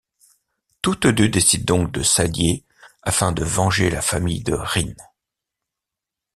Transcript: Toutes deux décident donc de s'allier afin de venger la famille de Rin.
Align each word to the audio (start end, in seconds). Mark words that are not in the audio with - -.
Toutes 0.81 1.05
deux 1.05 1.29
décident 1.29 1.63
donc 1.77 1.91
de 1.91 2.01
s'allier 2.01 2.65
afin 3.03 3.31
de 3.31 3.43
venger 3.43 3.91
la 3.91 4.01
famille 4.01 4.41
de 4.41 4.53
Rin. 4.55 4.95